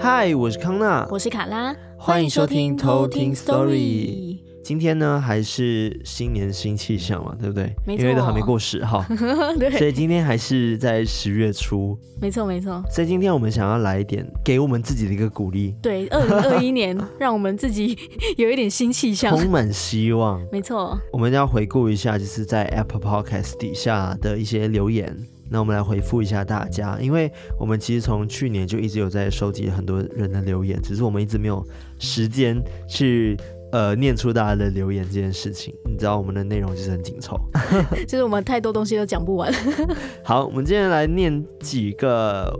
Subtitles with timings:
[0.00, 4.38] 嗨，我是康纳，我是卡拉，欢迎收听偷听 Story。
[4.62, 7.74] 今天呢，还是新年新气象嘛，对不对？
[7.86, 9.04] 因为都还没过十号，
[9.58, 11.98] 对，所以今天还是在十月初。
[12.20, 12.82] 没错，没错。
[12.90, 15.74] 所以今天我们想要来一点给我们自己的一个鼓励。
[15.82, 17.96] 对，二零二一年， 让我们自己
[18.36, 20.40] 有一点新气象，充满希望。
[20.52, 20.96] 没错。
[21.12, 25.16] 我们要回顾一下，就是在 Apple Podcast 底下的一些留言。
[25.50, 31.64] 那我们来回复一下大家，因为我们其实从去年就一直有在收集很多人的留言，只是我们一直没有
[31.98, 33.36] 时间去。
[33.70, 37.38] 呃，念出大家的留言这件事情，你知道我们的内容就是很紧凑，
[38.08, 39.52] 就是我们太多东西都讲不完。
[40.24, 42.50] 好，我们今天来念几个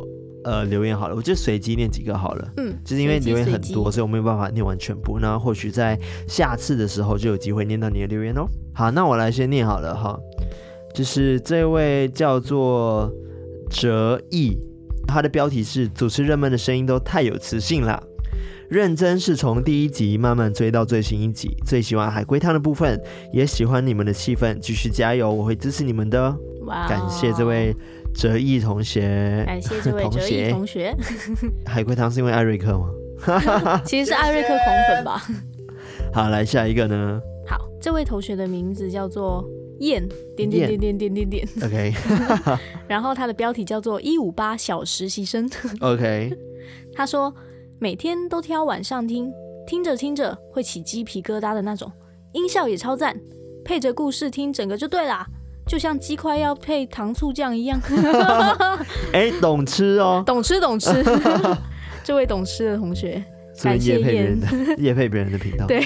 [0.45, 2.53] 呃留言好了，我就随机念几个好了。
[2.59, 5.19] 嗯，就是因为留言很多，所以我没有办法念完全部。
[5.19, 8.45] 那或许在下次的时候就有机会念到你的留言哦。
[8.75, 10.15] 好，那我来先念好了哈，
[10.95, 13.13] 就是这位叫做
[13.71, 14.59] 哲毅，
[15.07, 18.03] 他的标题是“主持人们的声音都太有磁性了”。
[18.69, 23.01] 认真是从第一集慢慢追到最新一集，最喜欢海龟汤的部分，
[23.33, 26.37] 也喜欢你们的气氛，继续加油，我会支持你们的。
[26.67, 26.89] 哇、wow！
[26.89, 27.75] 感谢这位
[28.15, 30.95] 哲毅同学，感谢这位 哲毅同学。
[31.65, 32.91] 海龟汤是因为艾瑞克吗？
[33.87, 35.23] 其实是艾瑞克狂粉吧。
[36.13, 37.19] 好，来下一个呢？
[37.47, 39.43] 好，这位同学的名字叫做
[39.81, 41.49] 燕，点点点点点点点。
[41.63, 41.93] OK。
[42.89, 45.51] 然后他的标题叫做一五八小实习生。
[45.81, 46.33] OK。
[46.95, 47.35] 他说。
[47.81, 49.33] 每天都挑晚上听，
[49.65, 51.89] 听着听着会起鸡皮疙瘩的那种，
[52.33, 53.17] 音效也超赞，
[53.65, 55.25] 配着故事听，整个就对啦，
[55.65, 57.81] 就像鸡块要配糖醋酱一样。
[59.15, 60.91] 哎、欸，懂吃哦，懂吃懂吃，
[62.03, 63.25] 这位懂吃的同学。
[63.63, 65.67] 感谢别人的，业 配别人的频道。
[65.69, 65.85] 对，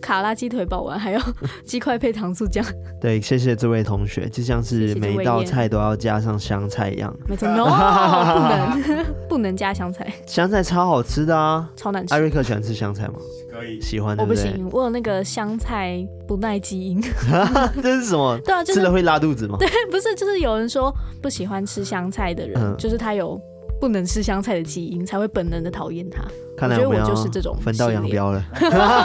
[0.00, 1.20] 卡拉鸡腿堡丸，还有
[1.64, 2.64] 鸡块配糖醋酱。
[3.00, 7.14] 对，谢谢这位同学，就像是每一道菜都要加上香菜一样。
[7.28, 10.12] 没错，no，不能，不能加香菜。
[10.26, 12.14] 香菜超好吃的啊，超难吃。
[12.14, 13.14] 艾瑞克喜欢吃香菜吗？
[13.50, 14.16] 可以，喜欢。
[14.18, 17.00] 我不行，我有那个香菜不耐基因。
[17.82, 18.38] 这是什么？
[18.44, 19.56] 对啊，就是、吃了会拉肚子吗？
[19.58, 23.40] 对，不是，就是有人说不喜欢吃香菜的人，嗯、就是他有。
[23.82, 26.22] 不能吃香菜的基因才会本能的讨厌它。
[26.56, 28.40] 看来我，就是这种分道扬镳了。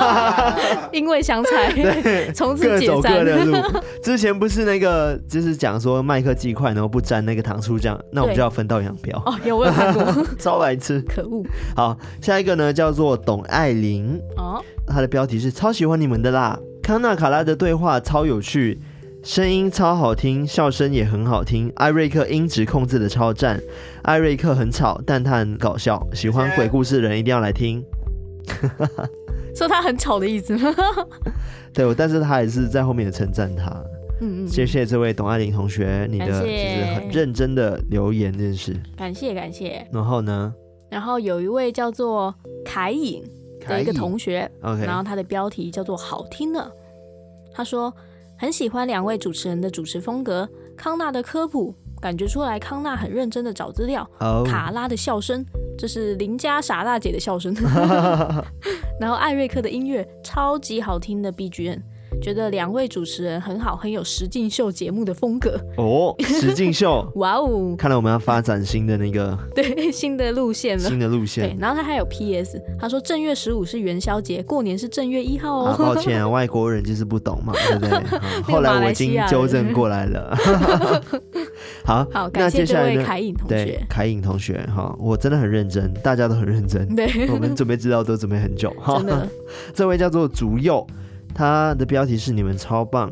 [0.94, 2.96] 因为香菜， 对，从此解散。
[2.96, 3.58] 各走各的路。
[4.04, 9.18] 之前不是那个，就是讲说麦克鸡块，然后不沾那个糖醋酱，那我们就要分道扬镳。
[9.26, 10.06] 哦，有我有看过，
[10.38, 11.44] 超白痴，可恶。
[11.76, 18.80] 好，下一个呢叫做董爱玲，哦，他的标题是超喜欢你们的啦，康纳卡拉的对话超有趣。
[19.28, 21.70] 声音超好听，笑声也很好听。
[21.76, 23.62] 艾瑞克音质控制的超赞，
[24.04, 26.02] 艾瑞克很吵，但他很搞笑。
[26.14, 27.84] 喜欢鬼故事的人一定要来听。
[29.54, 30.74] 说他很吵的意思吗？
[31.76, 33.70] 对，但是他还是在后面称赞他。
[34.22, 34.48] 嗯嗯。
[34.48, 38.74] 谢谢这位董爱玲同学，你的就是很认真的留言，认识。
[38.96, 39.86] 感谢感谢。
[39.92, 40.54] 然后呢？
[40.90, 42.34] 然后有一位叫做
[42.64, 43.22] 凯颖
[43.68, 46.72] 的一个同学，OK，然后他的标题叫做好听的。
[47.54, 47.94] 他说。
[48.38, 54.08] 很喜欢两位主持人的主持风格，康纳的科普感觉出来，康纳很认真的找资料。
[54.20, 54.48] Oh.
[54.48, 55.46] 卡拉的笑声，
[55.78, 57.56] 这是邻家傻大姐的笑声。
[59.02, 61.82] 然后艾瑞克的音乐超级好听的 BGM。
[62.22, 66.16] 觉得两位主持人很好，很有实境秀节目的风格哦。
[66.20, 67.76] 实境秀， 哇哦！
[67.78, 70.84] 看来我们要发展新的那个对新的路线了。
[70.84, 71.50] 新的路线。
[71.50, 75.66] 对，然后他还有 PS，他说正月十五是元宵节，过年是正月一号哦。
[75.68, 78.20] 啊、抱歉、啊， 外国人就是不懂嘛，对不对？
[78.44, 80.36] 后来我已经纠正过来了。
[81.86, 83.56] 好，好，感谢这位凯颖同学。
[83.56, 86.96] 对，凯颖同学，哈，我真的很认真，大家都很认真。
[86.96, 88.74] 对，我们准备资料都准备很久。
[88.86, 89.28] 真的，
[89.74, 90.86] 这位叫做竹佑。
[91.38, 93.12] 他的标题是“你们超棒”，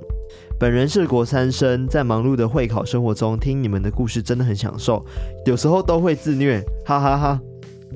[0.60, 5.06] 本人是国三生，在忙碌的会考生活中听你们的故事真的很享受，
[5.46, 7.42] 有时候都会自虐，哈哈哈，哈。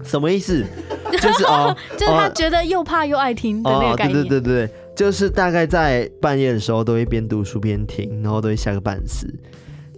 [0.04, 0.64] 什么意思？
[1.20, 4.20] 就是哦，就是他觉得又怕又爱听的那个概念。
[4.20, 9.28] 哦，对对对对，就是大概在半夜的时候都会边读书边听，然后都会吓个半死。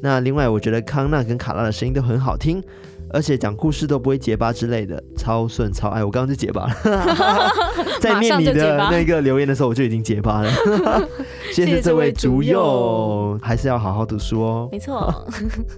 [0.01, 2.63] 那另外，我觉得康纳跟卡拉的声音都很好听。
[3.13, 6.03] 而且讲故事都不会结巴之类的，超顺超爱。
[6.03, 6.73] 我刚刚就结巴了，
[7.99, 10.51] 在念你的那个留言的时候，我就已经结巴了。
[11.53, 14.69] 谢谢这位竹友，还是要好好读书哦。
[14.71, 15.13] 没错。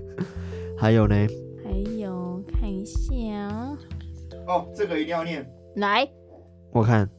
[0.78, 1.16] 还有呢？
[1.64, 3.12] 还有看一下
[4.48, 5.46] 哦，这个一定要念。
[5.78, 6.08] 来，
[6.72, 7.10] 我看。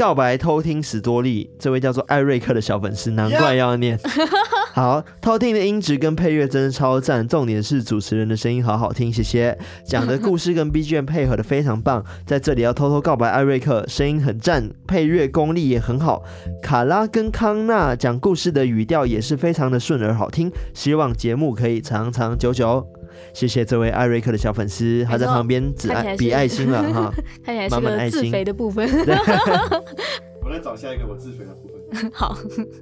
[0.00, 4.00] 告白偷听史多利，这位叫做艾瑞克的小粉丝，难怪要念。
[4.72, 9.58] 好，偷听的音质跟配乐真的超赞，重点是主持人的声音好好听，谢谢。
[9.84, 16.24] 讲的故事跟 BGM 配合的非常棒， 在这里要偷偷告白艾瑞克，声音很赞，配乐功力也很好。
[16.62, 22.86] 卡拉跟康纳讲故事的语调也是非常的顺耳好听，希望节目可以长长久久。
[23.32, 27.12] 谢谢这位艾瑞克的小粉丝，他在旁边只爱比爱心了 哈，
[27.44, 28.88] 看起来是个自肥的部分。
[30.42, 32.10] 我来找下一个我自肥的部分。
[32.12, 32.36] 好，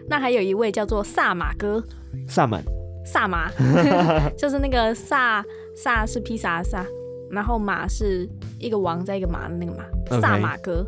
[0.08, 1.82] 那还有一位叫做萨马哥，
[2.26, 2.62] 萨满，
[3.04, 3.50] 萨马，
[4.36, 5.44] 就是那个萨
[5.76, 6.86] 萨是披萨的萨，
[7.30, 10.86] 然后马是一个王在一个马的那个马，萨马哥。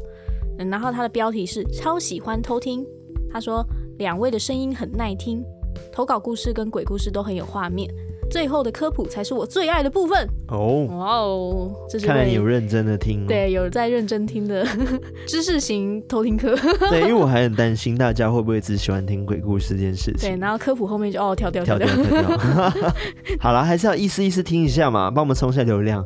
[0.58, 2.84] 然后他的标题是超喜欢偷听，
[3.32, 3.66] 他说
[3.98, 5.42] 两位的声音很耐听，
[5.90, 7.90] 投稿故事跟鬼故事都很有画面，
[8.30, 10.86] 最后的科普才是我最爱的部分哦。
[10.90, 14.64] 哇哦，这是看来有认真的听，对，有在认真听的
[15.26, 16.56] 知识型偷听课。
[16.88, 20.30] 对，因为我还很担心大家会不会只喜欢听鬼故事这件事情。
[20.30, 22.38] 对，然后科普后面就哦跳掉跳掉跳
[23.40, 26.04] 好了，还是要意思意思听一下嘛，帮我们冲一下流量。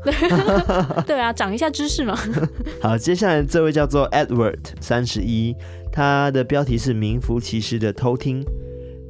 [1.07, 2.19] 对啊，长一下知识嘛。
[2.81, 5.55] 好，接下来这位叫做 Edward 三十一，
[5.93, 8.45] 他的标题是名副其实的偷听。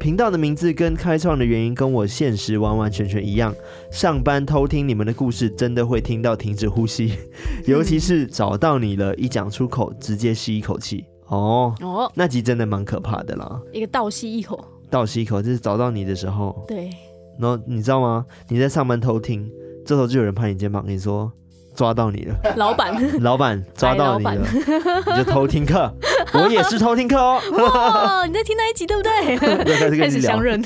[0.04, 3.54] 频道的名字跟开创的原因跟我现实完完全全一样。
[3.90, 7.14] 上班偷听你们的故事，真的会听到停止呼吸，
[7.64, 11.06] 尤其是找到你了，一讲出口直接吸一口气。
[11.28, 13.58] 哦哦，那集真的蛮可怕的啦。
[13.72, 16.62] 一个倒吸一口，倒吸一口，就是找到你的时候。
[16.68, 16.90] 对。
[17.38, 18.26] 然后你知道吗？
[18.50, 19.50] 你在上班偷听，
[19.86, 21.32] 这时候就有人拍你肩膀跟你说。
[21.74, 24.46] 抓到你了，老板， 老板抓到你了，
[25.06, 25.92] 你就偷听课，
[26.34, 27.40] 我也是偷听课哦。
[27.52, 29.98] 哇，你在听那一集对不对？
[29.98, 30.62] 开始相认。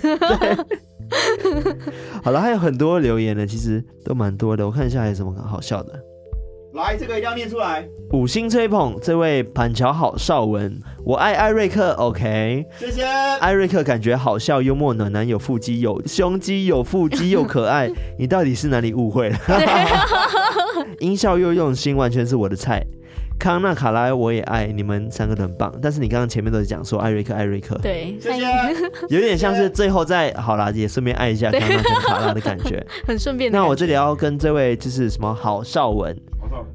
[2.22, 5.92] 好了，还有很多留言呢，其实都蛮多的，我看一下还有什么好笑的。
[6.74, 7.88] 来，这个一定要念出来。
[8.12, 11.92] 五星吹捧，这位板桥好少文，我爱艾瑞克。
[11.94, 13.04] OK，谢谢。
[13.04, 17.90] 艾瑞克感觉好笑、幽默、暖男，有腹肌、有胸肌、有腹肌又可爱。
[18.18, 19.38] 你到底是哪里误会了？
[21.00, 22.84] 音效又用心，完全是我的菜。
[23.38, 25.72] 康纳、卡拉，我也爱，你们三个都很棒。
[25.80, 28.44] 但是你刚刚前面都是讲说艾瑞克、艾瑞克，对，谢谢。
[29.08, 33.52] 有点像是最后再好啦，也顺便爱一下康纳跟卡拉的感觉， 很顺便。
[33.52, 36.16] 那我这里要跟这位就是什么郝邵文。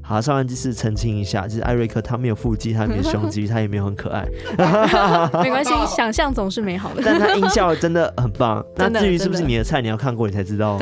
[0.02, 4.24] 好，上完就是澄清一下，就是艾瑞克他没有腹肌，他没有胸肌， 他也没有很可爱。
[5.42, 7.02] 没关系，想象总是美好的。
[7.04, 8.64] 但他音效真的很棒。
[8.76, 10.78] 那至于是不是你的菜，你要看过你才知道。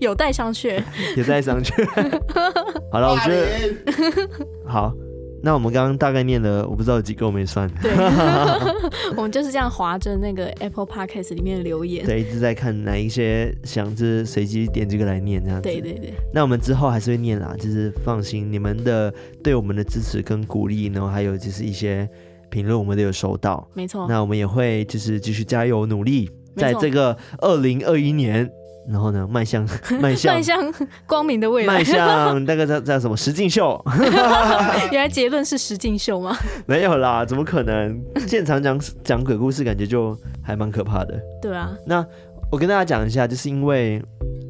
[0.00, 0.82] 有待商榷。
[1.16, 1.72] 有待商榷。
[2.90, 3.46] 好了，我觉得
[4.66, 4.92] 好。
[5.46, 7.70] 那我们刚刚大概念了，我不知道有几个我没算。
[7.80, 7.92] 对，
[9.16, 15.62] 我们就是这样划着那个 Apple Podcast 里面的留言，对，一直在看哪一些想着随机点这个来念这样子。
[15.62, 16.12] 对对对。
[16.34, 22.08] 那我们之后还是会念啦，就是放心，你们的对我们的支持跟鼓励然后，还有就是一些
[22.50, 23.64] 评论，我们都有收到。
[23.72, 24.04] 没错。
[24.08, 28.50] 那我们也会就是继续加油努力，在这个二零二一年。
[28.88, 29.66] 然后呢，迈向
[30.00, 30.72] 迈向迈向
[31.06, 33.82] 光明的未来，迈向那个叫叫什么实境秀？
[34.92, 36.36] 原来结论是实境秀吗？
[36.66, 38.00] 没有啦，怎么可能？
[38.26, 41.18] 现场讲讲鬼故事，感觉就还蛮可怕的。
[41.42, 42.04] 对啊，那
[42.50, 44.00] 我跟大家讲一下，就是因为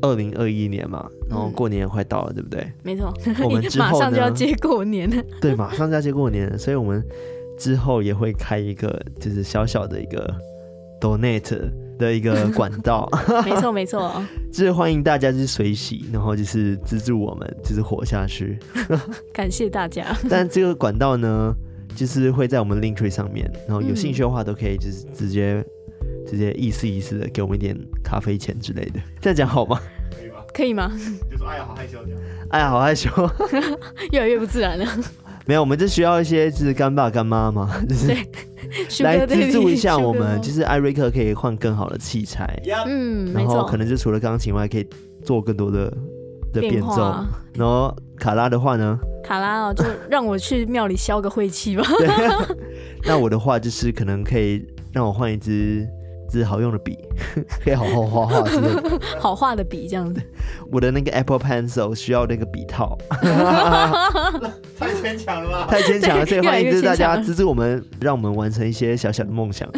[0.03, 2.73] 二零二一年嘛，然后过年也快到了，嗯、对不对？
[2.83, 3.12] 没错，
[3.43, 5.23] 我们 马上就要接过年了。
[5.41, 7.03] 对，马上就要接过年了，所以我们
[7.59, 10.35] 之后也会开一个，就是小小的一个
[11.00, 11.86] donate。
[11.99, 13.09] 的一个管道，
[13.45, 14.13] 没 错没错，
[14.53, 18.59] 就 是欢迎大家就是随喜，然后就是资助我们，就是活下去。
[19.33, 20.05] 感谢大家。
[20.29, 21.55] 但这个管道呢，
[21.95, 25.65] 就是会在我们 Linktree 上面，然后有兴趣的话都可以，就是直接、
[26.03, 29.00] 嗯、直接意思意思的给我们一点咖啡钱之类的。
[29.21, 29.81] 这样讲好吗？
[30.12, 30.43] 可以吗？
[30.55, 30.93] 可以吗？
[31.31, 32.21] 就说哎呀好害羞这样。
[32.50, 33.11] 哎呀好害羞，
[34.12, 34.87] 越来越不自然了。
[35.47, 38.15] 没有，我们就需要一些就是干爸干妈嘛，就是
[39.00, 44.87] 来资助一下我们，就是艾瑞克可以换更好的器材，嗯，然后可能就除了钢琴外，可以
[45.25, 45.90] 做更多的
[46.52, 47.14] 的变奏。
[47.54, 48.99] 然后卡拉的话呢？
[49.25, 51.85] 卡拉哦，就让我去庙里消个晦气吧。
[53.04, 55.87] 那我的话就是可能可以让我换一支。
[56.28, 56.99] 支好用的笔，
[57.64, 60.21] 可以好好画画，是 是好画的笔这样子。
[60.71, 62.97] 我的那个 Apple Pencil 需要那个笔套，
[64.78, 65.66] 太牵强了吧？
[65.68, 69.68] 太牵强了，所以欢迎就是大家支持我们，让我们完成一些小小的梦想，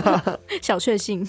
[0.62, 1.26] 小确幸。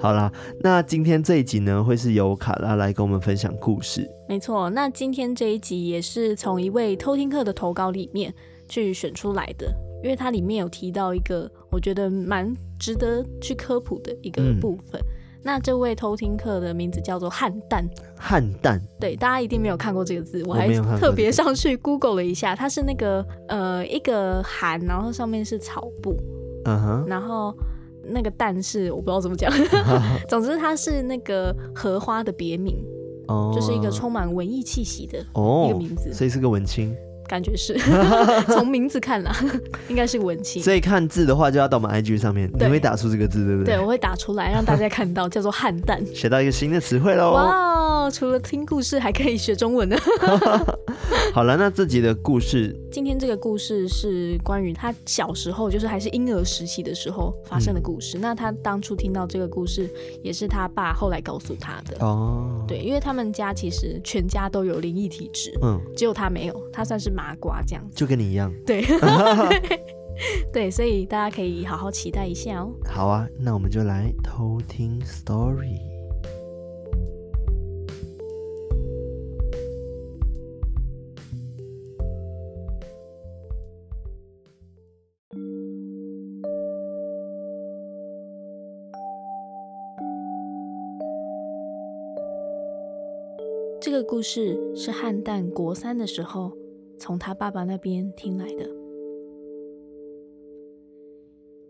[0.00, 4.08] 好啦，那今天这一集呢，会是由卡拉来跟我们分享故事。
[4.28, 8.34] 没错，那今天这一集也是从一位偷听客的投稿里面
[8.68, 9.72] 去选出来的。
[10.00, 15.00] 因为它里面有提到一个我觉得蛮值得去科普的一个部分。
[15.00, 15.06] 嗯、
[15.42, 17.88] 那这位偷听客的名字叫做汉蛋。
[18.16, 26.16] 汉蛋，对，大家一定没有看过这个字，我还特别上去 Google 了一下，它是那个呃一个韩，然后上面是草布，
[26.64, 27.54] 嗯哼，然后
[28.02, 29.52] 那个蛋是我不知道怎么讲，
[30.28, 32.76] 总之它是那个荷花的别名，
[33.28, 36.94] 哦，就是一个充满文艺气息的一个名字，哦、所以是个文青。
[37.28, 37.78] 感觉是，
[38.48, 39.32] 从名字看啦，
[39.88, 40.62] 应该是文青。
[40.62, 43.74] 所以看字的话，就要到我们 IG 上面，你会打出这个字，对不对？
[43.76, 47.32] 对，我会打出来，让大家看到，叫做汉蛋， 学到一个新的词汇喽。
[47.32, 49.96] 哇，除了听故事，还可以学中文呢。
[51.32, 58.18] 好了，那这集的故事，今天这个故事是关于他小时候，就是还是婴儿时期的时候发生的故事。
[58.18, 59.88] 嗯、那他当初听到这个故事，
[60.22, 62.04] 也是他爸后来告诉他的。
[62.04, 68.52] 哦，对，因为他们家其实全家都有灵异体质，嗯，只有他没有，他算是麻瓜这样子，就跟你一样。
[68.66, 68.84] 对，
[70.52, 72.70] 对，所以大家可以好好期待一下哦。
[72.86, 75.97] 好啊，那我们就来偷听 story。
[93.98, 96.52] 个故事是汉蛋国三的时候
[96.96, 98.64] 从他爸爸那边听来的。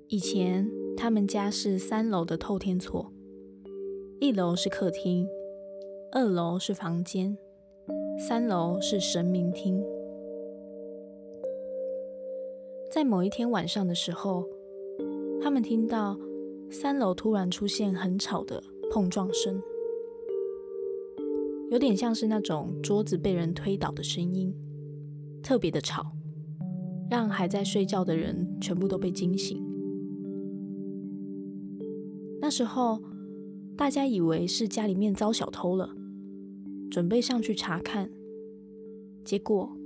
[0.09, 3.11] 以前他们家是三楼的透天厝，
[4.21, 5.27] 一楼是客厅，
[6.13, 7.35] 二楼是房间，
[8.19, 9.83] 三楼是神明厅。
[12.93, 14.45] 在某一天晚上的时候，
[15.41, 16.19] 他们听到
[16.71, 19.63] 三楼突然出现很吵的碰撞声。
[21.71, 24.55] 有点像是那种桌子被人推倒的声音，
[25.43, 26.13] 特别的吵，
[27.11, 29.63] 让还在睡觉的人全部都被惊醒。
[32.41, 33.03] 那时候，
[33.77, 35.91] 大家以为是家里面遭小偷了，
[36.91, 38.11] 准备上去查看，
[39.25, 39.77] 结果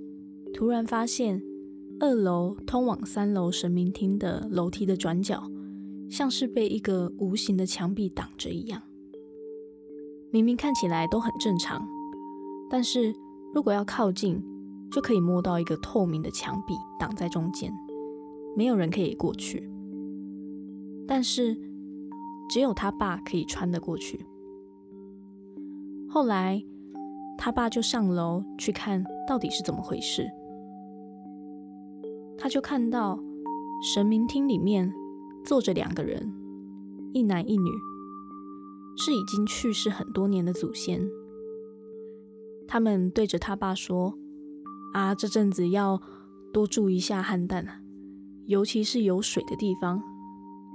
[0.55, 1.43] 突然发现
[1.99, 5.51] 二楼通往三楼神明厅的楼梯的转角，
[6.09, 8.83] 像是被一个无形的墙壁挡着一样。
[10.33, 11.87] 明明看起来都很正常，
[12.71, 13.15] 但是
[13.53, 14.43] 如果要靠近，
[14.91, 17.71] 就可以摸到一个透明的墙壁挡在中间，
[18.57, 19.71] 没有人可以过去。
[21.07, 21.55] 但是
[22.49, 24.25] 只有他爸可以穿得过去。
[26.09, 26.65] 后来
[27.37, 30.27] 他爸就上楼去看到底是怎么回事，
[32.39, 33.19] 他就看到
[33.95, 34.91] 神明厅里面
[35.45, 36.33] 坐着两个人，
[37.13, 37.71] 一男一女。
[38.97, 41.09] 是已经去世很多年的祖先，
[42.69, 44.15] 他们对着他爸说
[44.93, 46.01] ：“啊，这阵子要
[46.53, 47.83] 多注意一下旱蛋，
[48.47, 50.03] 尤其是有水的地方，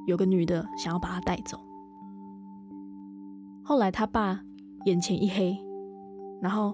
[0.08, 1.60] 有个女的想要把他带走。”
[3.64, 4.42] 后来他爸
[4.86, 5.58] 眼前一黑，
[6.42, 6.74] 然后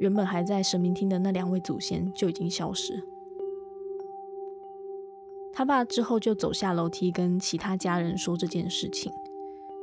[0.00, 3.02] 原本还在神明厅的那两位祖先就已经消失。
[5.52, 9.10] 他爸之后就走下楼梯跟其他家人说这件事情，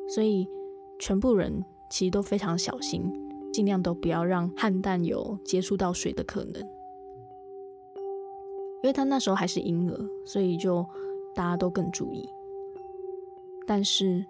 [0.07, 0.47] 所以。
[1.01, 3.11] 全部人其实都非常小心，
[3.51, 6.61] 尽量都不要让汉蛋有接触到水的可能，
[8.83, 10.85] 因为他那时候还是婴儿，所以就
[11.33, 12.29] 大家都更注意。
[13.65, 14.23] 但是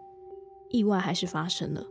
[0.70, 1.86] 意外还是发生了。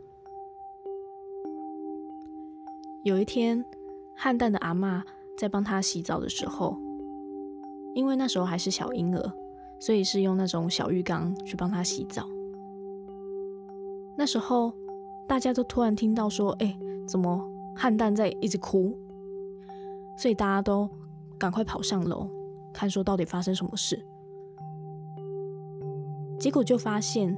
[3.03, 3.63] 有一天，
[4.15, 5.03] 汉蛋的阿嬷
[5.37, 6.75] 在帮他洗澡的时候，
[7.93, 9.31] 因为那时候还是小婴儿，
[9.79, 12.27] 所以是用那种小浴缸去帮他洗澡。
[14.21, 14.71] 那时候，
[15.27, 17.43] 大家都突然听到说：“哎，怎么
[17.75, 18.95] 汉蛋在一直哭？”
[20.15, 20.87] 所以大家都
[21.39, 22.29] 赶快跑上楼，
[22.71, 23.99] 看说到底发生什么事。
[26.39, 27.35] 结果就发现，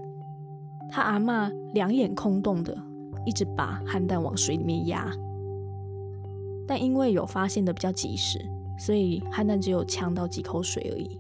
[0.92, 2.78] 他阿嬷两眼空洞的，
[3.26, 5.10] 一直把汉蛋往水里面压。
[6.68, 8.46] 但因为有发现的比较及时，
[8.78, 11.18] 所以汉蛋只有呛到几口水而已。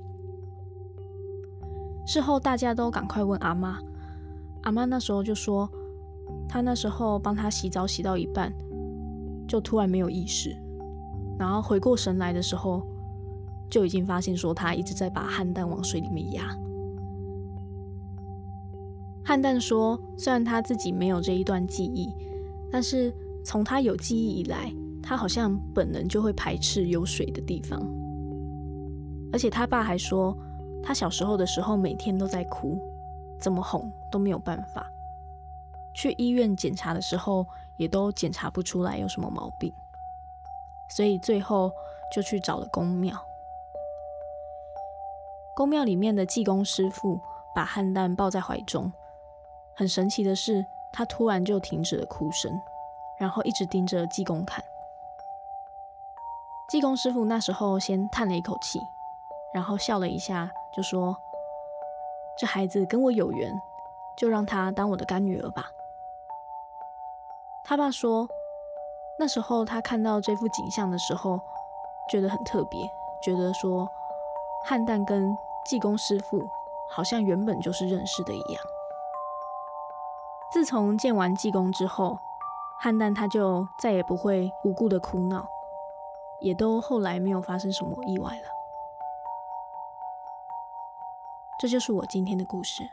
[2.05, 3.79] 事后大家都赶快问阿妈。
[4.63, 5.69] 阿妈那时候就说，
[6.49, 8.51] 她那时候帮他洗澡洗到一半，
[9.47, 10.55] 就突然没有意识，
[11.37, 12.81] 然后回过神来的时候，
[13.69, 16.57] 就已经发现说他一直在把汉蛋往水里面压。
[19.25, 22.09] 汉蛋说，虽然他自己没有这一段记忆，
[22.71, 27.81] 但是从他有记忆以来，他好像本能就会排斥有水的地方。
[29.31, 30.37] 而且他爸还说，
[30.83, 32.79] 他小时候的时候每天都在哭。
[33.43, 34.89] 怎么哄都没有办法，
[35.93, 37.45] 去医院检查的时候
[37.75, 39.73] 也都检查不出来有什么毛病，
[40.95, 41.69] 所以最后
[42.15, 43.13] 就去找了宫庙。
[45.53, 47.19] 宫庙里面的济公师傅
[47.53, 48.89] 把汉蛋抱在怀中，
[49.75, 52.49] 很神奇的是，他突然就停止了哭声，
[53.19, 54.63] 然后一直盯着济公看。
[56.69, 58.79] 济公师傅那时候先叹了一口气，
[59.53, 61.13] 然后笑了一下，就说。
[62.37, 63.53] 这孩子跟我有缘，
[64.17, 65.71] 就让他当我的干女儿吧。
[67.63, 68.27] 他爸说，
[69.17, 71.39] 那时候他看到这幅景象的时候，
[72.09, 72.81] 觉得很特别，
[73.21, 73.87] 觉得说
[74.65, 75.35] 汉旦跟
[75.65, 76.41] 济公师傅
[76.89, 78.61] 好像原本就是认识的一样。
[80.51, 82.17] 自从见完济公之后，
[82.79, 85.47] 汉旦他就再也不会无故的哭闹，
[86.41, 88.62] 也都后来没有发生什么意外了。
[91.63, 92.83] 这就是我今天的故事。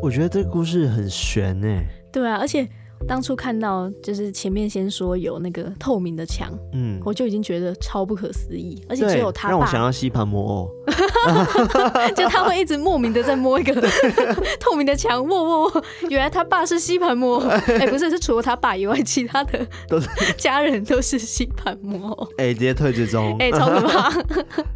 [0.00, 1.66] 我觉得这个故事很悬呢。
[2.12, 2.68] 对啊，而且。
[3.06, 10.70] 当初看到就是前面先说有那个透明的墙，嗯，我就已经觉得超不可思议，而且只有他爸，让我想要吸盘魔偶，
[12.16, 13.72] 就他会一直莫名的在摸一个
[14.58, 24.10] 透明的墙，喔喔喔，原来他爸是吸盘魔偶，哎、欸，不是，是除了他爸以外，其他的都是家人都是吸盘魔偶，哎、欸，直接退追踪，哎、欸，超可怕，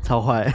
[0.04, 0.52] 超坏，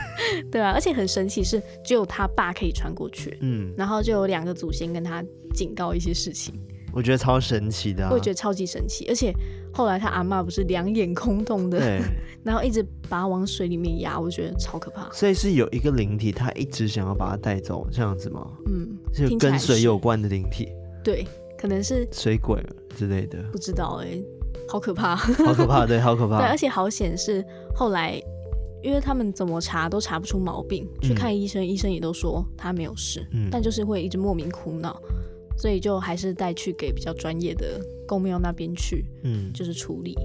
[0.51, 6.53] 对啊，而且很神奇是只有他爸可以穿过去，嗯，然后就有两个祖先跟他警告一些事情。
[6.95, 9.33] 我觉得超神奇的、啊，我也觉得超级神奇，而且
[9.73, 12.01] 后来他阿妈不是两眼空洞的，对，
[12.41, 15.11] 然后一直把他往水里面压，我觉得超可怕。
[15.11, 18.49] 所以是有一个灵体，他一直想要把他带走，这样子吗？
[18.67, 20.69] 嗯，是跟水有关的灵体，
[21.03, 22.63] 对，可能是水鬼
[22.95, 24.23] 之类的，不知道哎、欸，
[24.69, 26.37] 好可怕，好可怕，对，好可怕。
[26.41, 27.43] 对，而且好险是
[27.75, 28.17] 后来，
[28.81, 34.97] 因为他们怎么查都查不出毛病，去看医生，嗯、医生也都说他没有事，嗯，但就是会一直莫名哭闹。
[35.57, 40.15] 所以就还是带去给比较专业的公庙那边去，嗯，就是处理。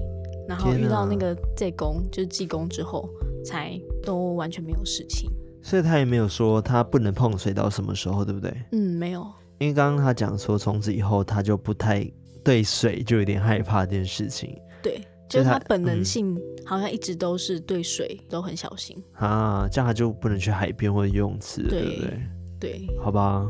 [0.47, 3.07] 然后遇到那个济公，就是济公之后，
[3.45, 5.31] 才都完全没有事情。
[5.61, 8.51] 所以他也没有说他不能碰水到什么时候，对不对？
[8.71, 9.25] 嗯，没有。
[9.59, 12.05] 因为刚刚他讲说，从此以后他就不太
[12.43, 14.57] 对水就有点害怕这件事情。
[14.81, 16.35] 对，就是他本能性
[16.65, 18.97] 好像一直都是对水都很小心。
[19.19, 22.19] 嗯、啊，这样他就不能去海边或者游泳池，对不对？
[22.61, 23.47] 对，好吧，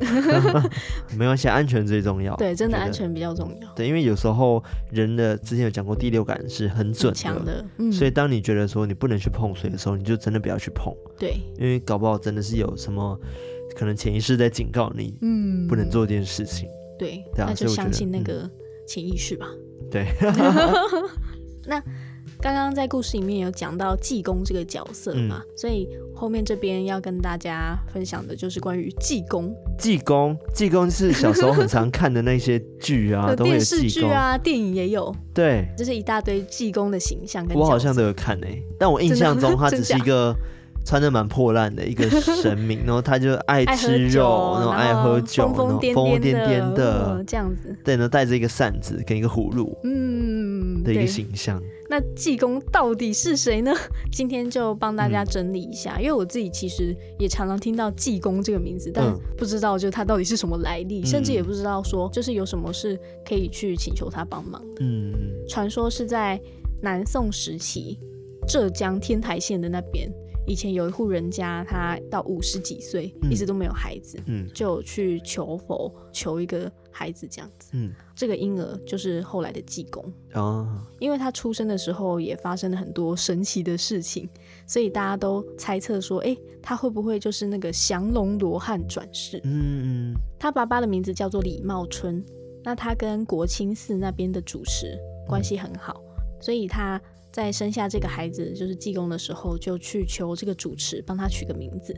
[1.17, 2.33] 没关系，安全最重要。
[2.37, 3.73] 对，真的安全比较重要。
[3.75, 10.95] 对，因为有时候人的之前有讲过，第六感是很准的，的、嗯，所以当你觉得说你不能去碰水的时候，你就真的不要去碰。
[11.19, 13.19] 对，因为搞不好真的是有什么
[13.75, 16.69] 可能潜意识在警告你，嗯，不能做这件事情。
[16.97, 18.49] 对，对啊、那就相信那个
[18.87, 19.45] 潜意识吧。
[19.91, 20.07] 对，
[21.67, 21.83] 那。
[22.39, 25.87] 刚刚在故事里面有讲到济公这个角色嘛，嗯，所以
[26.21, 29.51] 后面这边要跟大家分享的就是关于济公。
[29.75, 33.79] 济公，济公是小时候很常看的那些剧啊， 都会有济公。
[33.79, 35.11] 电视剧啊，电影也有。
[35.33, 37.57] 对，就是一大堆济公的形象跟。
[37.57, 40.31] 我好像都有看诶，欸，但我印象中他 只是一个
[40.85, 47.75] 穿的蛮破烂的一个神明，然后他就爱吃肉，然后爱喝酒，然后疯疯癫癫的这样子。
[47.83, 50.10] 对，然后带着一个扇子跟一个葫芦，嗯，
[50.83, 51.61] 的一个形象。
[51.89, 53.73] 那济公到底是谁呢？
[54.13, 64.85] 今天就帮大家整理一下，嗯，因为我自己其实也常常听到济公这个名字，但不知道就他到底是什么来历，嗯，甚至也不知道说就是有什么是可以去请求他帮忙的。
[64.85, 65.13] 嗯，
[65.49, 66.39] 传说是在
[66.81, 67.99] 南宋时期，
[68.47, 70.09] 浙江天台县的那边。
[70.47, 80.67] 以前有一户人家，他到五十几岁，一直都没有孩子，嗯，就去求佛，求一个孩子这样子，嗯，这个婴儿就是后来的济公哦。
[80.99, 84.29] 因为他出生的时候也发生了很多神奇的事情，
[84.67, 89.39] 所以大家都猜测说，哎、欸，他会不会就是那个降龙罗汉转世？
[89.43, 92.23] 嗯嗯，他爸爸的名字叫做李茂春，
[92.63, 97.01] 那他跟国清寺那边的主持关系很好，嗯，所以他。
[97.33, 101.95] 在生下这个孩子就是济公的时候，就去求这个主持帮他取个名字，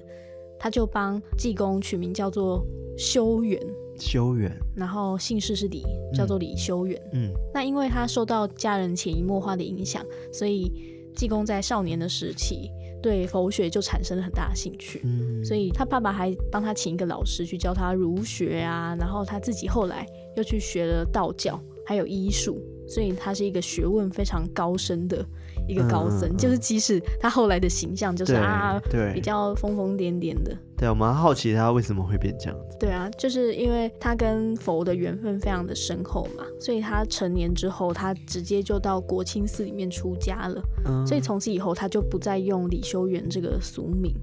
[0.60, 2.64] 他就帮济公取名叫做
[2.96, 3.60] 修远，
[4.04, 5.82] 修远，然后姓氏是李，
[6.14, 7.02] 叫做李修远。
[7.14, 10.70] 嗯，那因为他受到家人潜移默化的影响，所以
[11.16, 12.70] 济公在少年的时期
[13.02, 15.02] 对佛学就产生了很大的兴趣。
[15.06, 22.62] 嗯，所以他爸爸还帮他请一个老师去教他儒学啊，然后他自己后来又去学了道教，还有医术。
[22.88, 25.26] 所以他是一个学问非常高深的
[25.68, 30.56] 一个高僧，嗯，就是即使他后来的形象就是啊，对，比较疯疯癫癫的。
[30.76, 32.78] 对，我蛮好奇他为什么会变这样子。
[32.80, 40.62] 对啊，就是因为他跟佛的缘分非常的深厚嘛，所以他成年之后，他直接就到国清寺里面出家了。
[40.86, 44.14] 嗯，所以从此以后，他就不再用李修缘这个俗名。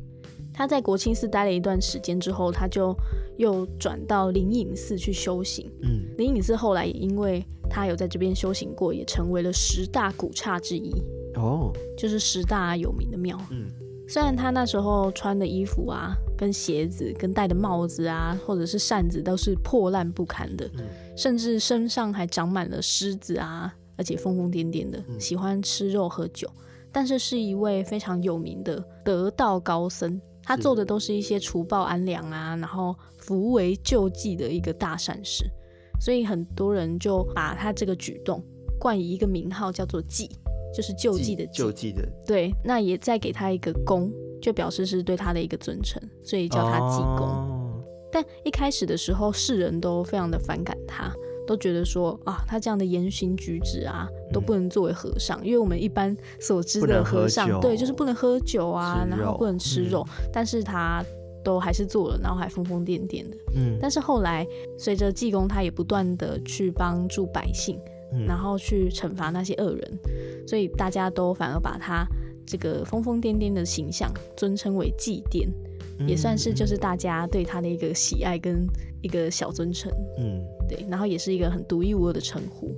[0.61, 2.95] 他在国清寺待了一段时间之后，他就
[3.39, 5.73] 又转到灵隐寺去修行。
[5.81, 10.93] 嗯，灵隐寺后来也因为他有在这边修行过，也成为了十大古刹之一。
[11.37, 13.41] 哦，就是十大有名的庙。
[13.51, 13.71] 嗯，
[14.07, 20.85] 虽然他那时候穿的衣服啊、跟鞋子、跟戴的帽子啊，或者是扇子都是破烂不堪的，嗯，
[21.17, 26.47] 甚至身上还长满了虱子啊，而且疯疯癫癫的，喜欢吃肉喝酒。
[26.93, 30.21] 但是是一位非常有名的得道高僧。
[30.43, 35.45] 他做的都是一些除暴安良啊，然后扶危救济的一个大善事，
[36.01, 38.43] 所以很多人就把他这个举动
[38.79, 40.29] 冠以一个名号，叫做济，
[40.75, 41.53] 就是救济的济。
[41.53, 42.09] 救济的。
[42.27, 47.27] 对，那也再给他一个功，就表示是对他的一个尊称，所以叫他济公。
[47.27, 47.83] 哦。
[48.11, 51.13] 但一开始的时候，世人都非常的反感他。
[51.51, 61.05] 都觉得说啊，他这样的言行举止啊，都不能作为和尚，嗯、因为我们一般所知的和尚，对，就是不能喝酒啊，然后不能吃肉，嗯、但是他
[61.43, 63.37] 都还是做了，然后还疯疯癫癫的。
[63.57, 64.47] 嗯，但是后来
[64.79, 67.77] 随着济公他也不断的去帮助百姓，
[68.13, 69.99] 嗯、然后去惩罚那些恶人，
[70.47, 72.07] 所以大家都反而把他
[72.47, 75.70] 这个疯疯癫癫的形象尊称为祭奠，嗯、
[76.07, 78.67] 也算是就是大家对他的一个喜爱跟
[79.03, 79.93] 一个小尊称。
[80.19, 80.43] 嗯。
[80.69, 82.75] 对，然后也是一个很独一无二的称呼。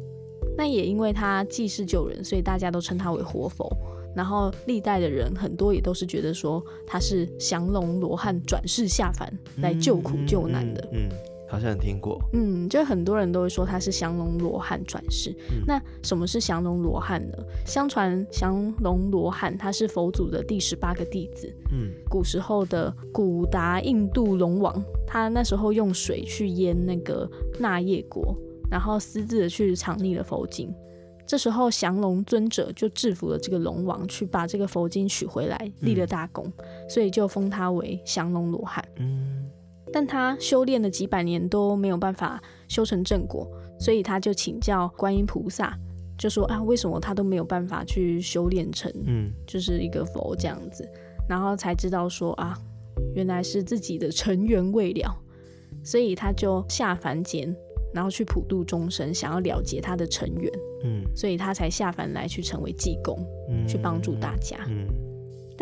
[0.56, 3.70] 那也因为他济世救人，所以大家都称他为活佛。
[4.14, 9.32] 然后历代的人很多也都是觉得说他是降龙罗汉转世下凡
[9.62, 10.86] 来救苦救难的。
[10.92, 11.00] 嗯。
[11.00, 15.30] 嗯嗯好像听过，嗯，就很多人都会说他是降龙罗汉转世。
[15.50, 17.36] 嗯、那什么是降龙罗汉呢？
[17.66, 21.54] 相传降龙罗汉他是佛祖的第十八个弟子。
[21.70, 28.34] 嗯，古时候的古达印度龙王，他那时候用水去淹那个那叶国，
[28.70, 30.74] 然后私自的去藏匿了佛经。
[31.26, 38.82] 这时候降龙尊者就制服了这个龙王，去把这个佛经取回来，立了大功，嗯、所以就封他为降龙罗汉。
[38.96, 39.50] 嗯。
[39.92, 43.46] 但他修炼了几百年都没有办法修成正果，
[43.78, 45.76] 所以他就请教观音菩萨，
[46.16, 50.88] 就说啊，为什么他都没有办法去修炼成，嗯，就是一个佛这样子，
[51.28, 52.56] 然后才知道说啊，
[53.14, 55.14] 原来是自己的尘缘未了，
[55.84, 57.54] 所以他就下凡间，
[57.92, 60.52] 然后去普度众生，想要了结他的尘缘，
[60.84, 63.18] 嗯，所以他才下凡来去成为济公，
[63.50, 64.86] 嗯，去帮助大家，嗯。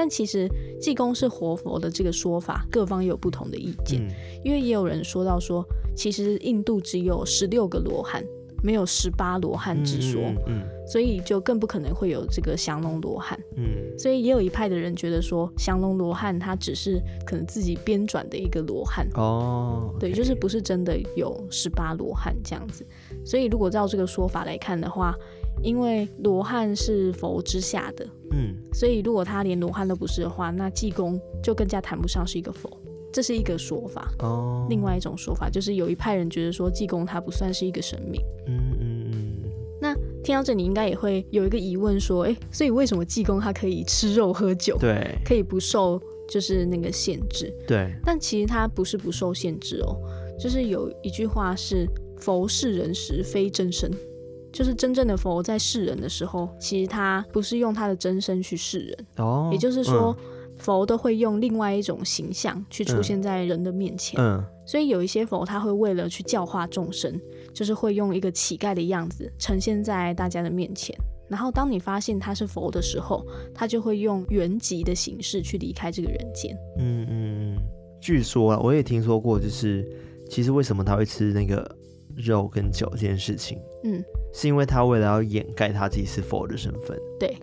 [0.00, 0.48] 但其实
[0.80, 4.00] 济公是活佛的这个说法，各方也有不同的意见。
[4.00, 4.08] 嗯、
[4.42, 5.62] 因为也有人说到说，
[5.94, 8.24] 其实印度只有十六个罗汉，
[8.62, 13.38] 没有十八罗汉之说，嗯嗯嗯、所以就更不可能会有这个降龙罗汉。
[13.58, 13.66] 嗯、
[13.98, 19.06] 所以也有一派的人觉得说，降龙罗汉他只是可能自己编撰的一个罗汉。
[19.16, 22.86] 哦，对，就是不是真的有十八罗汉这样子。
[23.22, 25.14] 所以如果照这个说法来看的话，
[25.62, 32.70] 因为罗汉是佛之下的，嗯，所以如果他连罗汉都不是的话，那济公就更加谈不上是一个佛，
[33.12, 34.10] 这是一个说法。
[34.20, 38.20] 哦，另外一种说法就是有一派人觉得说济公他不算是一个神明。
[38.46, 39.50] 嗯嗯嗯。
[39.82, 44.76] 那听到这，你应该也会有一个疑问说，哎，所以为什么济公他可以吃肉喝酒？
[44.78, 47.52] 对，可以不受就是那个限制？
[47.66, 47.90] 对。
[48.04, 49.96] 但其实他不是不受限制哦，
[50.38, 51.86] 就是有一句话是
[52.20, 53.90] “佛是人时非真身”。
[54.52, 64.20] 就是真正的佛在世人的时候，其实他不是用他的真身去示人，哦，也就是说，嗯、佛都会用另外一种形象去出现在人的面前。
[64.20, 67.18] 嗯，所以有一些佛他会为了去教化众生，
[67.54, 70.96] 就是会用一个乞丐的样子呈现在大家的面前。
[71.28, 76.56] 然后当你发现他是佛的时候，他就会用原籍的形式去离开这个人间。
[76.78, 77.56] 嗯嗯，
[78.00, 79.88] 据说啊，我也听说过，就是
[80.28, 81.64] 其实为什么他会吃那个
[82.16, 84.02] 肉跟酒这件事情，嗯。
[84.32, 87.36] 是因为他为了要掩盖他自己是佛的身份，对，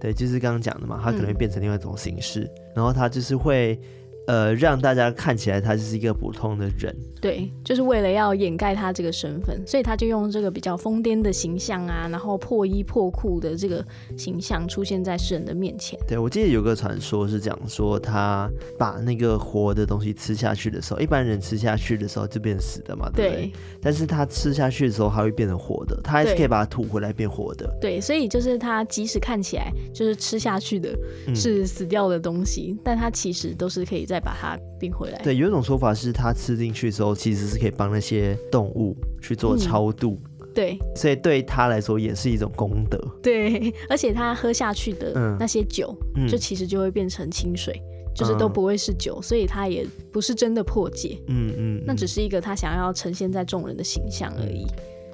[0.00, 3.78] 对，就是刚刚讲的嘛，他可能会变成另外一种形式，嗯、然后他就是会。
[4.26, 13.84] 呃，让大家看起来他就是一个普通的人，对，就是为了要掩盖他这个身份，所以他就用这个比较疯癫的形象啊，然后破衣破裤的这个
[14.16, 15.98] 形象出现在世人的面前。
[16.08, 23.42] 对，我记得有个传说是讲说，他把那个活的东西吃下去的时候，一般人吃下去的时候就变死的嘛，对不对？
[23.42, 27.70] 对，但是他吃下去的时候，他会变成活的，他还是可以把它吐回来变活的。
[27.78, 30.98] 对，所以就是他即使看起来就是吃下去的
[31.34, 34.13] 是死掉的东西，嗯、但他其实都是可以在。
[34.14, 35.18] 再把它变回来。
[35.24, 40.20] 对，有一种说法是，它吃进去之后，其实是可以帮那些动物去做超度。
[40.40, 42.96] 嗯、对，所以对他来说也是一种功德。
[43.20, 51.20] 对， 而且他喝下去的那些酒，嗯、就其实就会变成清水，嗯、就是都不会是酒，所以他也不是真的破戒。
[51.26, 54.64] 嗯嗯，嗯，那只是一个他想要呈现在众人的形象而已。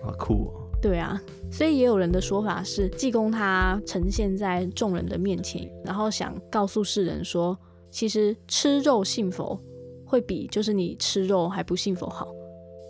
[0.03, 0.69] 好酷哦。
[0.83, 1.19] 对啊，
[1.51, 7.59] 所以也有人的说法是，济公他呈现在众人的面前，然后想告诉世人说。
[7.91, 9.61] 其实吃肉信佛
[10.05, 12.29] 会比就是你吃肉还不信佛好，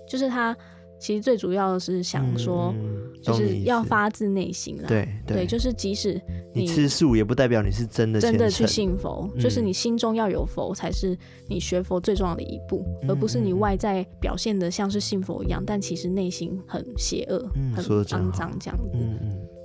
[0.09, 0.57] 就是他
[0.99, 2.75] 其实最主要的是想说，
[3.23, 4.85] 就是要发自内心啦。
[4.87, 6.21] 对对，就是即使
[6.55, 11.17] 你吃素，也不代表你是真的真的去信佛，就是你心中要有佛，才是
[11.49, 18.95] 你学佛最重要的一步，而不是你外在表现的像是信佛一样，但其实内心很邪恶、很肮脏这样子。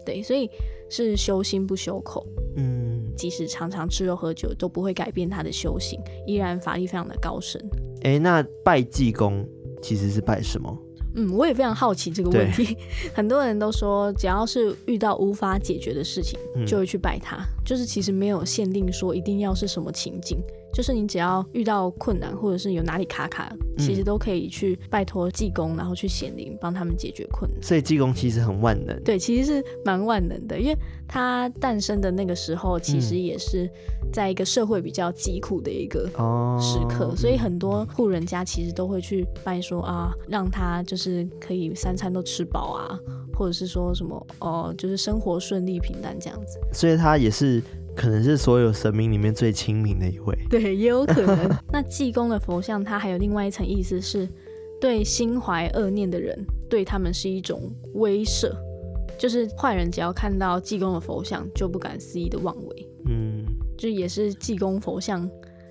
[0.06, 0.50] 对，所以
[0.89, 2.26] 是修心不修口。
[2.56, 2.94] 嗯。
[3.15, 7.60] 即使常常吃肉喝酒，都不会改变他的修行，依然法力非常的高深。
[8.04, 9.47] 哎、欸，那拜济公
[9.82, 10.78] 其实是拜什么？
[11.15, 12.78] 嗯，我也非常好奇这个问题。
[13.15, 17.38] 很多人都说，只要是遇到无法解决的事情，就会去拜他。
[17.65, 20.38] 嗯、就是其实没有限定说一定要是什么情景。
[20.73, 27.63] 就是你只要遇到困难，或者是有哪里卡卡，其实都可以去拜托济公，然后去显灵帮他们解决困难。
[27.63, 29.01] 所以济公其实很万能。
[29.01, 33.69] 对，其实是蛮万能的，因为他诞生的那个时候，其实也是
[34.12, 36.08] 在一个社会比较疾苦的一个
[36.60, 42.99] 时刻，哦、所以很多户人家其实都会去拜说啊，让他就是可以三餐都吃饱啊，
[43.34, 46.60] 或者是说什么哦，就是生活顺利平淡这样子。
[46.73, 47.54] 所以他也是。
[47.95, 51.49] 可能是所有神明里面最亲民的一位，对，也有可能。
[51.71, 54.27] 那济公的佛像，它还有另外一层意思是，
[54.81, 58.51] 对心怀恶念的人，对他们是一种威慑，
[59.17, 62.89] 就是坏人只要看到济公的佛像，就不敢肆意的妄为。
[63.08, 63.45] 嗯，
[63.77, 65.29] 就也是济公佛像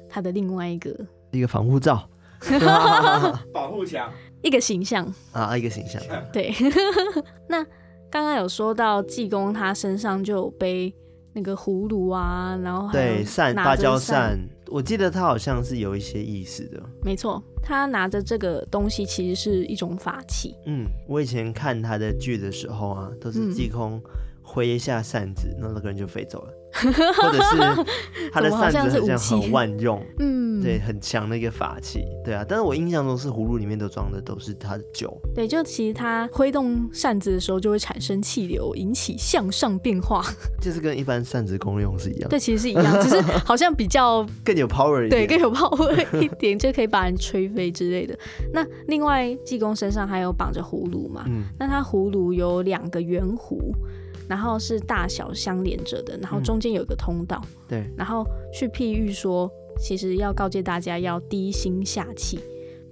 [0.08, 0.96] 它的另外一个
[1.30, 2.08] 一个防护罩，
[3.52, 4.10] 保护墙，
[4.42, 6.02] 一个形象啊，一个形象。
[6.32, 6.52] 对，
[7.48, 7.62] 那
[8.10, 10.94] 刚刚有说到济公，他身上就有背。
[11.34, 16.80] 那个葫芦啊，然后对扇芭蕉扇，我记得他好像是有一些意思的。
[17.02, 20.54] 没错，他拿着这个东西其实是一种法器。
[20.66, 24.00] 嗯，我以前看他的剧的时候啊，都是济空
[24.42, 27.84] 挥一下扇子，那、嗯、那个人就飞走了， 或者是
[28.32, 30.04] 他的扇子好像很万用。
[30.18, 30.44] 嗯。
[30.62, 35.14] 对，很强的一个法器，对啊，但是我印象中是葫芦里面都装的都是他的酒。
[35.34, 40.24] 对，就其实他挥动扇子的时候就会产生气流，引起向上变化，
[40.62, 42.30] 就是跟一般扇子功用是一样。
[42.30, 45.26] 对，其实是一样，只是好像比较更有 power 一点。
[45.26, 48.18] 对，更有 power 一点，就可以把人吹飞之类的。
[48.54, 51.24] 那另外，济公身上还有绑着葫芦嘛？
[51.28, 53.58] 嗯，那他葫芦有两个圆弧，
[54.28, 57.40] 然后是大小相连着的，然后中间有一个通道。
[57.44, 59.50] 嗯、对，然后去譬喻说。
[59.76, 62.38] 其实要告诫大家要低心下气，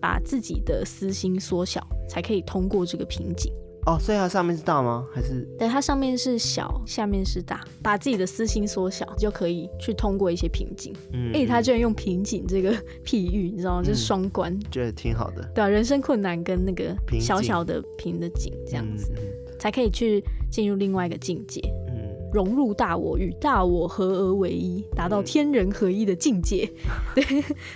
[0.01, 3.53] 把自己的私心缩小，才可以通过这个瓶颈。
[3.87, 5.07] 哦，所以它上面是大吗？
[5.14, 5.47] 还是？
[5.57, 10.92] 对，它上面是小，下面是大，把自己的私心缩小，就可以去通过一些瓶颈。
[11.12, 12.73] 嗯，哎，他居然用瓶颈这个
[13.05, 13.83] 譬喻，你知道吗？
[13.83, 15.49] 就是双关，觉得挺好的。
[15.55, 19.23] 对啊，人生困难跟那个小小的瓶的颈这样子，嗯、
[19.62, 20.20] 才可以去
[20.51, 21.61] 进入另外一个境界。
[21.87, 26.66] 嗯融入大我，与大我合而为一，达到天人合一的境界。
[27.14, 27.22] 对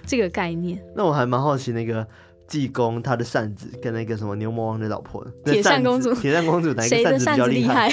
[0.06, 2.04] 这个概念，那我还蛮好奇，那个
[2.48, 7.92] 济公他的扇子跟那个什么牛魔王的老婆铁扇公主，铁扇公主哪一个扇子比较厉害？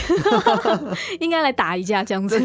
[1.19, 2.41] 应该来打一架这样子。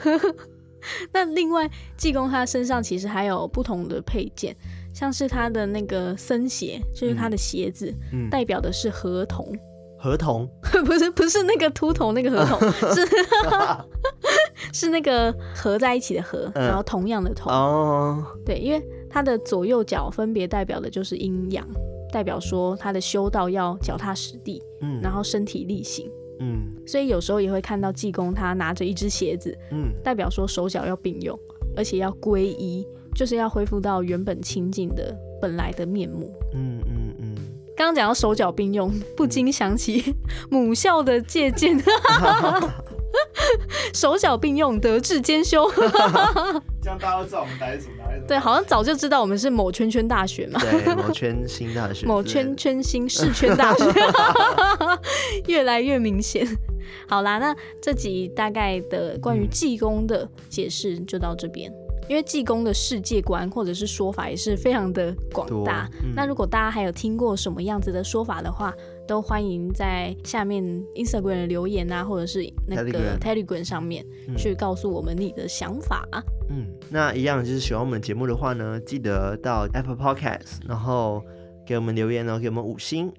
[1.12, 4.56] 那另外，济公他身上其实还有不同的配件，
[4.94, 9.54] 像是他的那个僧鞋，就是他的鞋子，嗯、代表的是河童。
[10.04, 10.46] 河童
[10.84, 13.08] 不是不是那个秃头那个合同，是
[14.84, 21.66] 是那个合在一起的合，嗯、然后同样的同哦，对，因为它的左右脚分别代表的就是阴阳，
[22.12, 31.38] 代表说他的修道要脚踏实地，嗯，然后身体力行，嗯，所以有时候也会看到济公他拿着一只鞋子，嗯，代表说手脚要并用，
[31.78, 36.78] 而且要皈依，就是要恢复到原本清净的本来的面目，嗯。
[37.76, 40.14] 刚刚讲到手脚并用，不禁想起
[40.48, 41.76] 母校的借鉴，
[43.92, 45.68] 手脚并用，德智兼修。
[46.80, 48.04] 这样大家都知道我们来什么？
[48.28, 50.60] 对，好像早就知道我们是某圈圈大学嘛。
[50.60, 52.06] 对，某圈新大学。
[52.06, 53.84] 某圈圈新市圈大学，
[55.46, 56.46] 越来越明显。
[57.08, 61.72] 好啦，那这集大概的关于济公的解释就到这边。
[62.08, 68.74] 因为济公的世界观或者是说法也是非常的广大，嗯、那如果大家还有听过什么样子的说法的话，
[69.06, 70.62] 都欢迎在下面
[70.94, 74.04] Instagram 的留言啊，或者是那个 Telegram 上面
[74.36, 76.06] 去告诉我们你的想法。
[76.50, 81.22] 嗯，那一样就是喜欢我们节目的话呢，记得到 Apple Podcast，然后
[81.66, 83.10] 给我们留言，然后给我们五星，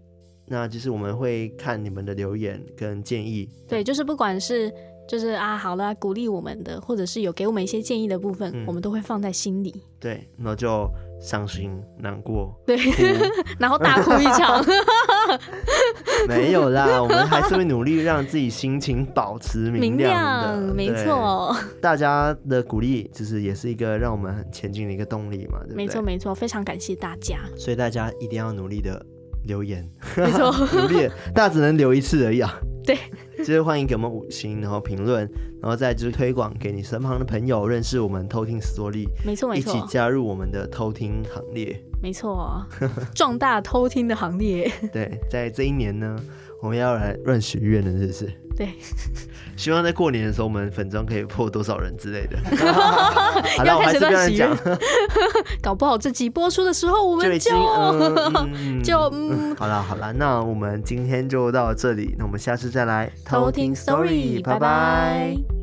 [0.45, 3.49] 那就是我们会看你们的留言跟建议。
[3.67, 4.71] 对，就是不管是。
[5.07, 9.83] 就是啊，好了，鼓励我们的，或者是有给我们一些建议的部分，嗯、我们都会放在心里。
[9.99, 10.89] 对，那就
[11.19, 12.77] 伤心难过，对，
[13.59, 14.63] 然后大哭一场。
[16.27, 20.73] 没有啦，我们还是会努力让自己心情保持明亮的。
[20.73, 21.55] 明亮，没错。
[21.81, 25.75] 大家的鼓励，其实也是一个让我们很前进的一个动力嘛，对对？
[25.75, 27.39] 没错，没错，非常感谢大家。
[27.57, 29.03] 所以大家一定要努力的
[29.47, 32.59] 留言，没错， 努力，大家只能留一次而已啊。
[32.83, 32.97] 对。
[33.37, 35.29] 就是欢迎给我们五星，然后评论，
[35.61, 42.65] 然后再就是推广给你身旁的朋友认识我们偷听 Story，没错没错，一起加入我们的偷听行列，没错，
[43.13, 44.71] 壮大偷听的行列。
[44.91, 46.17] 对，在这一年呢，
[46.61, 48.33] 我们要来乱许愿了，是不是？
[48.55, 48.73] 对。
[49.57, 52.37] 希望在过年的时候，我们粉妆可以破多少人之类的。
[53.57, 54.57] 好了，我还是不要讲。
[55.63, 58.83] 搞不好这集播出的时候，我们就就嗯。
[58.83, 65.54] 就嗯好了好了，那我们今天就到这里，那我们下次再来偷听 story，拜拜。